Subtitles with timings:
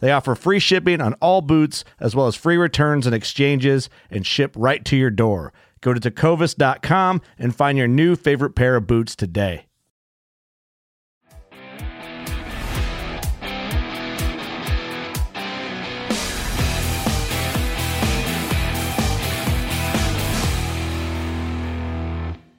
[0.00, 4.26] They offer free shipping on all boots, as well as free returns and exchanges, and
[4.26, 5.52] ship right to your door.
[5.80, 9.64] Go to tecovas.com and find your new favorite pair of boots today.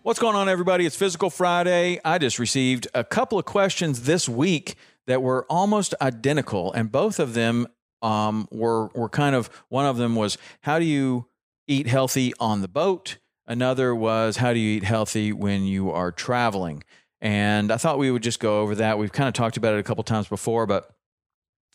[0.09, 0.87] What's going on, everybody?
[0.87, 1.99] It's Physical Friday.
[2.03, 4.75] I just received a couple of questions this week
[5.09, 7.67] that were almost identical, and both of them
[8.03, 11.25] um, were were kind of one of them was how do you
[11.67, 13.17] eat healthy on the boat?
[13.47, 16.83] Another was how do you eat healthy when you are traveling?
[17.21, 18.99] And I thought we would just go over that.
[18.99, 20.91] We've kind of talked about it a couple times before, but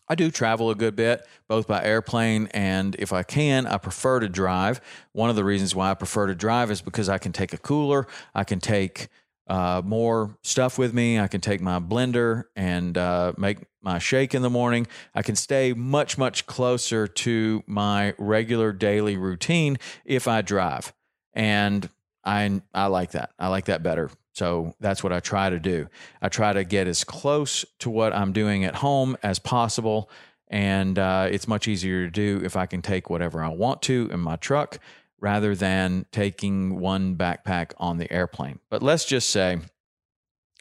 [0.08, 4.20] I do travel a good bit, both by airplane and if I can, I prefer
[4.20, 4.80] to drive.
[5.10, 7.58] One of the reasons why I prefer to drive is because I can take a
[7.58, 9.08] cooler, I can take
[9.46, 11.18] uh, more stuff with me.
[11.18, 14.86] I can take my blender and uh, make my shake in the morning.
[15.14, 20.92] I can stay much, much closer to my regular daily routine if I drive.
[21.34, 21.88] And
[22.24, 23.32] I, I like that.
[23.38, 24.10] I like that better.
[24.32, 25.88] So that's what I try to do.
[26.20, 30.10] I try to get as close to what I'm doing at home as possible.
[30.48, 34.08] And uh, it's much easier to do if I can take whatever I want to
[34.12, 34.78] in my truck
[35.20, 38.58] rather than taking one backpack on the airplane.
[38.70, 39.58] But let's just say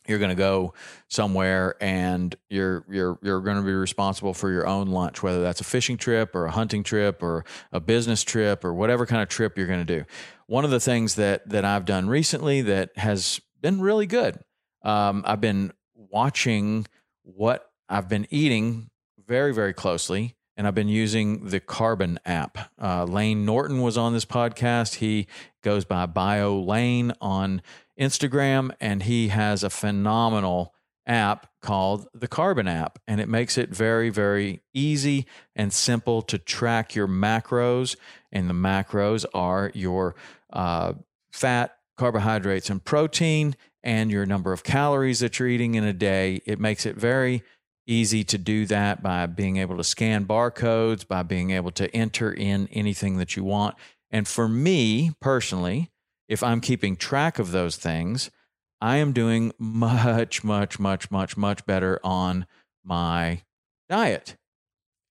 [0.07, 0.73] you're going to go
[1.07, 5.61] somewhere and you're you're you're going to be responsible for your own lunch whether that's
[5.61, 9.29] a fishing trip or a hunting trip or a business trip or whatever kind of
[9.29, 10.05] trip you're going to do
[10.47, 14.39] one of the things that that I've done recently that has been really good
[14.83, 16.85] um, I've been watching
[17.23, 18.89] what I've been eating
[19.25, 22.71] very very closely and I've been using the Carbon app.
[22.81, 24.95] Uh, Layne Norton was on this podcast.
[24.95, 25.27] He
[25.63, 27.61] goes by BioLayne on
[27.99, 30.73] Instagram, and he has a phenomenal
[31.05, 35.25] app called the Carbon app, and it makes it very, very easy
[35.55, 37.95] and simple to track your macros.
[38.31, 40.15] And the macros are your
[40.51, 40.93] uh,
[41.31, 46.41] fat, carbohydrates, and protein, and your number of calories that you're eating in a day.
[46.45, 47.43] It makes it very
[47.85, 52.31] easy to do that by being able to scan barcodes, by being able to enter
[52.31, 53.75] in anything that you want.
[54.09, 55.91] And for me personally,
[56.27, 58.31] if I'm keeping track of those things,
[58.79, 62.45] I am doing much, much, much, much, much better on
[62.83, 63.41] my
[63.89, 64.37] diet.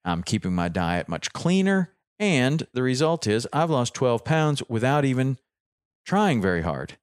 [0.05, 1.93] I'm keeping my diet much cleaner.
[2.19, 5.39] And the result is I've lost 12 pounds without even
[6.05, 6.99] trying very hard.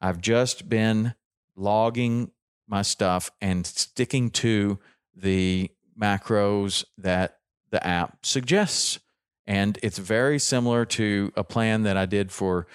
[0.00, 1.14] I've just been
[1.56, 2.30] logging
[2.66, 4.78] my stuff and sticking to
[5.14, 7.38] the macros that
[7.70, 8.98] the app suggests.
[9.46, 12.66] And it's very similar to a plan that I did for,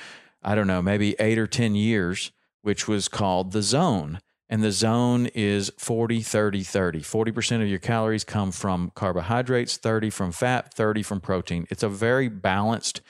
[0.44, 4.20] I don't know, maybe eight or 10 years, which was called the zone.
[4.48, 7.02] And the zone is 40, 30, 30.
[7.02, 11.66] 40% of your calories come from carbohydrates, 30 from fat, 30 from protein.
[11.72, 13.02] It's a very balanced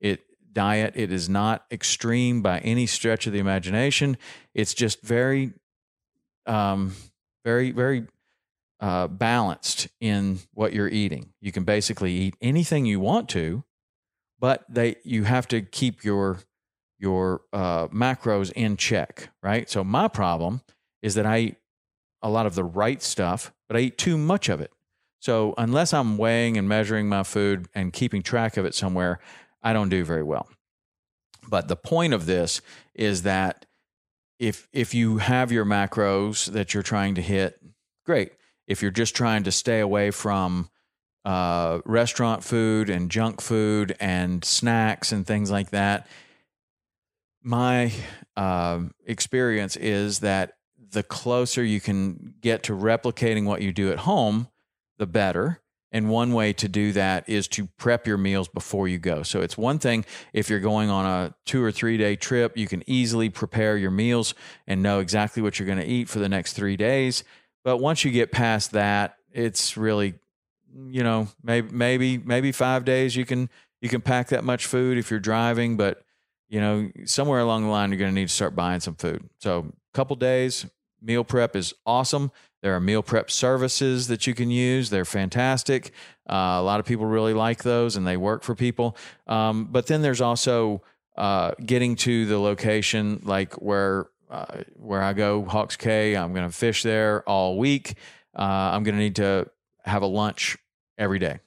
[0.00, 0.20] it,
[0.52, 0.92] diet.
[0.96, 4.18] It is not extreme by any stretch of the imagination.
[4.52, 5.52] It's just very,
[6.46, 6.94] um,
[7.42, 8.06] very, very
[8.82, 11.32] uh, balanced in what you're eating.
[11.40, 13.62] You can basically eat anything you want to,
[14.40, 16.40] but they you have to keep your
[16.98, 19.70] your uh, macros in check, right?
[19.70, 20.62] So my problem
[21.00, 21.56] is that I eat
[22.22, 24.72] a lot of the right stuff, but I eat too much of it.
[25.20, 29.20] So unless I'm weighing and measuring my food and keeping track of it somewhere,
[29.62, 30.48] I don't do very well.
[31.48, 32.60] But the point of this
[32.94, 33.64] is that
[34.40, 37.60] if if you have your macros that you're trying to hit,
[38.04, 38.32] great.
[38.66, 40.70] If you're just trying to stay away from
[41.24, 46.06] uh, restaurant food and junk food and snacks and things like that,
[47.42, 47.92] my
[48.36, 50.54] uh, experience is that
[50.92, 54.48] the closer you can get to replicating what you do at home,
[54.98, 55.60] the better.
[55.94, 59.22] And one way to do that is to prep your meals before you go.
[59.22, 62.66] So it's one thing if you're going on a two or three day trip, you
[62.66, 64.34] can easily prepare your meals
[64.66, 67.24] and know exactly what you're going to eat for the next three days.
[67.64, 70.14] But once you get past that, it's really,
[70.74, 73.48] you know, maybe maybe maybe five days you can
[73.80, 76.02] you can pack that much food if you're driving, but
[76.48, 79.28] you know somewhere along the line you're going to need to start buying some food.
[79.38, 80.66] So a couple days
[81.02, 82.30] meal prep is awesome.
[82.62, 84.88] There are meal prep services that you can use.
[84.88, 85.92] They're fantastic.
[86.30, 88.96] Uh, a lot of people really like those and they work for people.
[89.26, 90.82] Um, but then there's also
[91.16, 96.16] uh, getting to the location like where uh, where I go, Hawks Cay.
[96.16, 97.94] I'm going to fish there all week.
[98.36, 99.48] Uh, I'm going to need to
[99.84, 100.56] have a lunch
[100.96, 101.40] every day.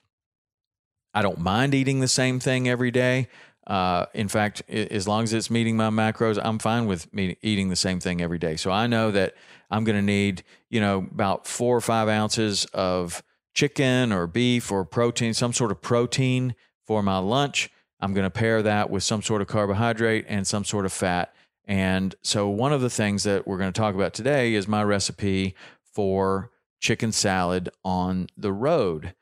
[1.13, 3.27] I don't mind eating the same thing every day.
[3.65, 7.69] Uh, in fact, as long as it's meeting my macros, I'm fine with me eating
[7.69, 8.55] the same thing every day.
[8.55, 9.33] So I know that
[9.71, 13.23] I'm going to need, you know, about four or five ounces of
[13.55, 16.53] chicken or beef or protein, some sort of protein
[16.85, 17.71] for my lunch.
[17.99, 21.33] I'm going to pair that with some sort of carbohydrate and some sort of fat.
[21.67, 24.83] And so, one of the things that we're going to talk about today is my
[24.83, 25.55] recipe
[25.93, 29.15] for chicken salad on the road.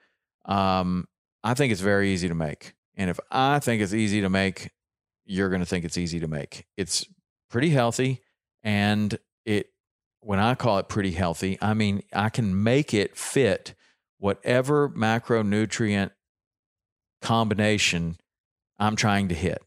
[0.46, 1.08] Um,
[1.44, 2.74] I think it's very easy to make.
[2.96, 4.72] And if I think it's easy to make,
[5.26, 6.66] you're going to think it's easy to make.
[6.76, 7.06] It's
[7.50, 8.22] pretty healthy.
[8.64, 9.68] And it,
[10.20, 13.74] when I call it pretty healthy, I mean, I can make it fit
[14.20, 16.12] whatever macronutrient
[17.22, 18.18] combination
[18.78, 19.62] I'm trying to hit.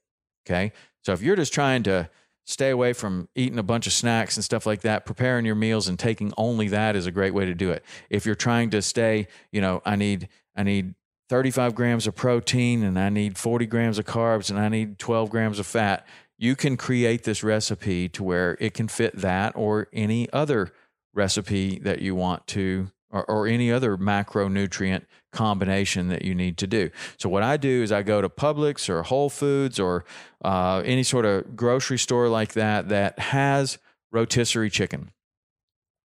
[0.47, 0.73] Okay.
[1.03, 2.11] So if you're just trying to
[2.47, 5.89] stay away from eating a bunch of snacks and stuff like that, preparing your meals
[5.89, 7.85] and taking only that is a great way to do it.
[8.09, 10.95] If you're trying to stay, you know, I need, I need
[11.29, 15.29] 35 grams of protein and I need 40 grams of carbs and I need 12
[15.29, 16.07] grams of fat,
[16.39, 20.73] you can create this recipe to where it can fit that or any other
[21.15, 26.67] recipe that you want to, or, or any other macronutrient combination that you need to
[26.67, 26.91] do.
[27.19, 30.05] So, what I do is I go to Publix or Whole Foods or
[30.45, 33.79] uh, any sort of grocery store like that that has
[34.13, 35.11] rotisserie chicken.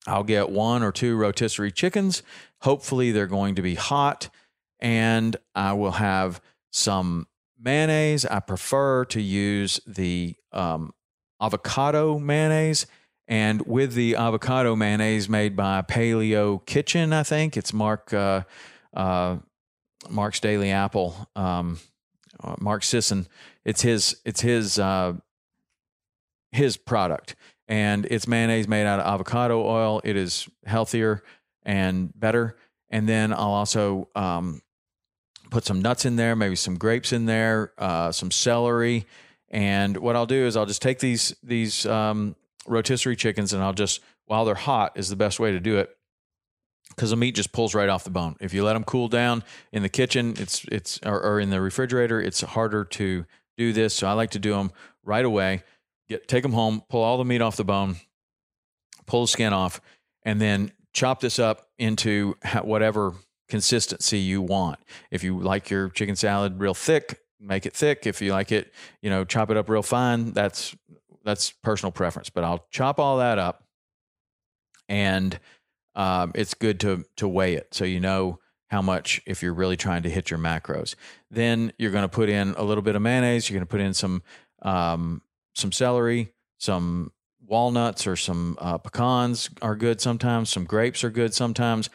[0.07, 2.23] I'll get one or two rotisserie chickens.
[2.63, 4.31] Hopefully, they're going to be hot
[4.81, 6.41] and I will have
[6.71, 7.27] some
[7.59, 8.25] mayonnaise.
[8.25, 10.93] I prefer to use the um,
[11.41, 12.87] avocado mayonnaise.
[13.29, 18.45] And with the avocado mayonnaise made by Paleo Kitchen, I think it's Mark uh,
[18.95, 19.37] uh,
[20.09, 21.79] Mark's Daily Apple, um,
[22.43, 23.29] uh, Mark Sisson.
[23.67, 25.13] It's his it's his uh,
[26.53, 27.37] his product,
[27.69, 30.01] and it's mayonnaise made out of avocado oil.
[30.05, 31.23] It is healthier
[31.65, 32.57] and better.
[32.91, 34.63] And then I'll also um,
[35.51, 39.07] put some nuts in there, maybe some grapes in there, uh, some celery.
[39.51, 42.37] And what I'll do is I'll just take these these um,
[42.69, 45.97] rotisserie chickens and I'll just while they're hot is the best way to do it
[46.91, 48.37] because the meat just pulls right off the bone.
[48.41, 49.43] If you let them cool down
[49.73, 53.25] in the kitchen, it's it's or, or in the refrigerator, it's harder to
[53.57, 53.95] do this.
[53.95, 54.73] So I like to do them
[55.05, 55.63] right away.
[56.09, 57.97] Get take them home, pull all the meat off the bone,
[59.07, 59.81] pull the skin off,
[60.23, 63.15] and then chop this up into whatever
[63.49, 64.79] consistency you want.
[65.11, 68.07] If you like your chicken salad real thick, make it thick.
[68.07, 68.73] If you like it,
[69.03, 70.33] you know, chop it up real fine.
[70.33, 70.75] That's
[71.29, 72.31] that's personal preference.
[72.31, 73.65] But I'll chop all that up,
[74.89, 75.39] and
[75.95, 79.77] um, it's good to to weigh it so you know how much if you're really
[79.77, 80.95] trying to hit your macros.
[81.31, 83.49] Then you're going to put in a little bit of mayonnaise.
[83.49, 84.23] You're going to put in some
[84.63, 85.23] um,
[85.55, 87.13] some celery, some
[87.47, 90.49] walnuts or some uh, pecans are good sometimes.
[90.49, 91.91] Some grapes are good sometimes,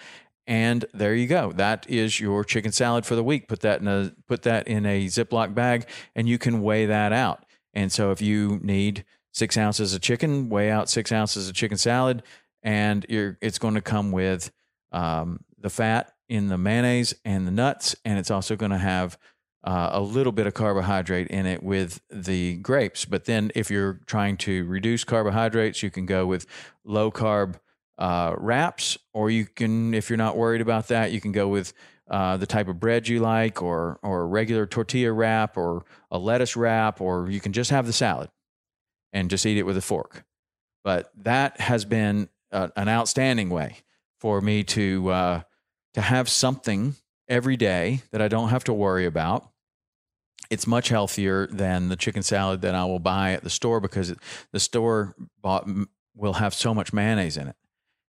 [0.45, 1.51] and there you go.
[1.51, 3.47] That is your chicken salad for the week.
[3.47, 7.13] Put that in a put that in a Ziploc bag, and you can weigh that
[7.13, 7.45] out.
[7.73, 11.77] And so, if you need six ounces of chicken, weigh out six ounces of chicken
[11.77, 12.23] salad,
[12.61, 14.51] and it's going to come with
[14.91, 19.17] um, the fat in the mayonnaise and the nuts, and it's also going to have
[19.63, 23.05] uh, a little bit of carbohydrate in it with the grapes.
[23.05, 26.45] But then, if you're trying to reduce carbohydrates, you can go with
[26.85, 27.55] low carb
[27.97, 31.73] uh, wraps, or you can, if you're not worried about that, you can go with
[32.09, 36.17] uh, the type of bread you like, or or a regular tortilla wrap, or a
[36.17, 38.29] lettuce wrap, or you can just have the salad
[39.13, 40.25] and just eat it with a fork.
[40.83, 43.77] But that has been a, an outstanding way
[44.19, 45.41] for me to uh,
[45.93, 46.95] to have something
[47.29, 49.49] every day that I don't have to worry about.
[50.49, 54.13] it's much healthier than the chicken salad that I will buy at the store because
[54.51, 55.67] the store bought
[56.15, 57.55] will have so much mayonnaise in it.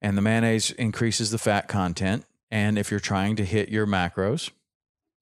[0.00, 2.24] And the mayonnaise increases the fat content.
[2.50, 4.50] And if you're trying to hit your macros,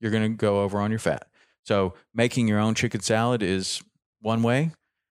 [0.00, 1.26] you're going to go over on your fat.
[1.64, 3.82] So making your own chicken salad is
[4.20, 4.70] one way,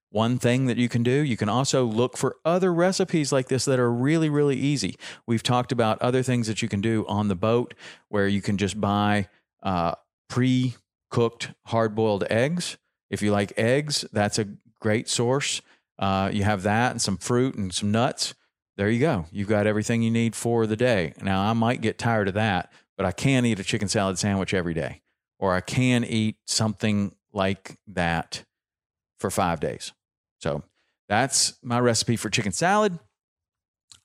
[0.09, 1.11] one thing that you can do.
[1.11, 4.97] You can also look for other recipes like this that are really, really easy.
[5.25, 7.73] We've talked about other things that you can do on the boat
[8.09, 9.27] where you can just buy
[9.63, 9.95] uh,
[10.29, 10.75] pre
[11.09, 12.77] cooked hard boiled eggs.
[13.09, 14.47] If you like eggs, that's a
[14.79, 15.61] great source.
[15.99, 18.33] Uh, you have that and some fruit and some nuts.
[18.75, 19.25] There you go.
[19.31, 21.13] You've got everything you need for the day.
[21.21, 24.53] Now, I might get tired of that, but I can eat a chicken salad sandwich
[24.53, 25.01] every day,
[25.39, 28.43] or I can eat something like that
[29.19, 29.91] for five days.
[30.39, 30.63] So
[31.09, 32.99] that's my recipe for chicken salad.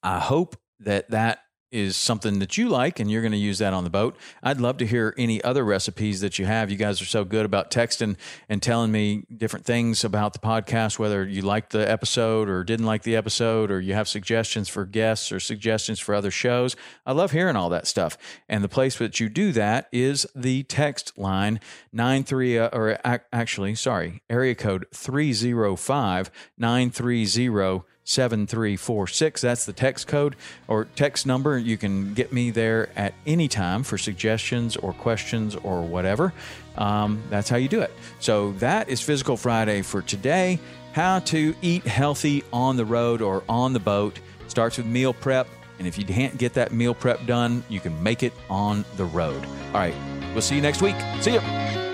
[0.03, 1.41] I hope that that
[1.73, 4.17] is something that you like and you're going to use that on the boat.
[4.43, 6.71] I'd love to hear any other recipes that you have.
[6.71, 8.17] You guys are so good about texting
[8.49, 12.87] and telling me different things about the podcast, whether you liked the episode or didn't
[12.87, 16.77] like the episode, or you have suggestions for guests or suggestions for other shows.
[17.07, 18.19] I love hearing all that stuff.
[18.49, 21.59] And the place that you do that is the text line
[21.93, 22.99] 93, uh, or
[23.33, 29.41] actually, sorry, area code 305 930 7346.
[29.41, 30.37] That's the text code
[30.69, 31.59] or text number.
[31.59, 36.33] You can get me there at any time for suggestions or questions or whatever.
[36.77, 37.93] Um, that's how you do it.
[38.21, 40.59] So that is Physical Friday for today.
[40.93, 45.49] How to eat healthy on the road or on the boat starts with meal prep.
[45.79, 49.07] And if you can't get that meal prep done, you can make it on the
[49.07, 49.45] road.
[49.69, 49.95] All right.
[50.33, 50.97] We'll see you next week.
[51.21, 51.92] See you.